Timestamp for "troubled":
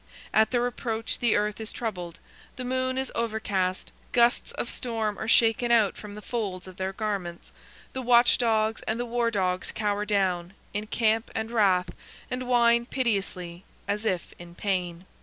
1.71-2.17